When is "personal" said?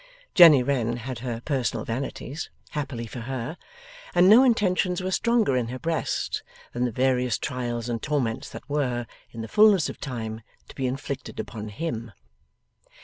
1.45-1.85